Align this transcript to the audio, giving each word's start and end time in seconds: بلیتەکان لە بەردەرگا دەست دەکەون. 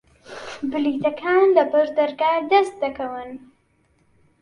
بلیتەکان 0.71 1.45
لە 1.55 1.63
بەردەرگا 1.71 2.33
دەست 2.51 2.75
دەکەون. 2.83 3.29